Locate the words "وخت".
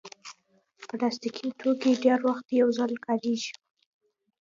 2.27-2.45